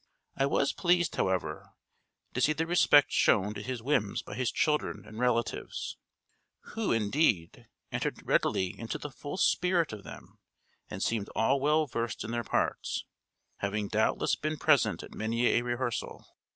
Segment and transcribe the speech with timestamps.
[0.35, 1.73] I was pleased, however,
[2.33, 5.95] to see the respect shown to his whims by his children and relatives;
[6.61, 10.39] who, indeed, entered readily into the full spirit of them,
[10.89, 13.05] and seemed all well versed in their parts;
[13.57, 16.25] having doubtless been present at many a rehearsal.